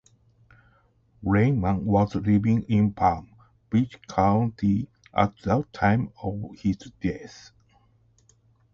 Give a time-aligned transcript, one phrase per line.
[1.23, 3.29] Reinman was living in Palm
[3.69, 7.51] Beach County at the time of his death.